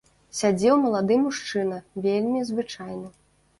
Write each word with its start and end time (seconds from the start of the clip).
Сядзеў 0.37 0.77
малады 0.85 1.17
мужчына, 1.27 1.77
вельмі 2.07 2.43
звычайны. 2.51 3.07